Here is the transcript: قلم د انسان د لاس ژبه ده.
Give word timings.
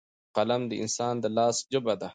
قلم 0.35 0.61
د 0.69 0.73
انسان 0.83 1.13
د 1.23 1.25
لاس 1.37 1.57
ژبه 1.71 1.93
ده. 2.01 2.07